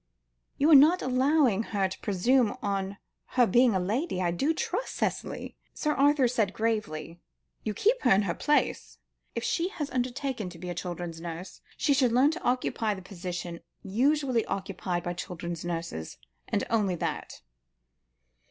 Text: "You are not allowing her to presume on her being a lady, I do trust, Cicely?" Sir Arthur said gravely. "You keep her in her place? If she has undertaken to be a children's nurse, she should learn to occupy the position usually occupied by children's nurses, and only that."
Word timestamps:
"You 0.57 0.71
are 0.71 0.73
not 0.73 1.03
allowing 1.03 1.61
her 1.61 1.87
to 1.87 1.99
presume 1.99 2.57
on 2.63 2.97
her 3.37 3.45
being 3.45 3.75
a 3.75 3.79
lady, 3.79 4.19
I 4.19 4.31
do 4.31 4.51
trust, 4.51 4.95
Cicely?" 4.95 5.55
Sir 5.75 5.93
Arthur 5.93 6.27
said 6.27 6.55
gravely. 6.55 7.19
"You 7.63 7.75
keep 7.75 8.01
her 8.01 8.09
in 8.11 8.23
her 8.23 8.33
place? 8.33 8.97
If 9.35 9.43
she 9.43 9.67
has 9.69 9.91
undertaken 9.91 10.49
to 10.49 10.57
be 10.57 10.71
a 10.71 10.73
children's 10.73 11.21
nurse, 11.21 11.61
she 11.77 11.93
should 11.93 12.13
learn 12.13 12.31
to 12.31 12.41
occupy 12.41 12.95
the 12.95 13.03
position 13.03 13.59
usually 13.83 14.43
occupied 14.45 15.03
by 15.03 15.13
children's 15.13 15.63
nurses, 15.63 16.17
and 16.47 16.63
only 16.71 16.95
that." 16.95 17.41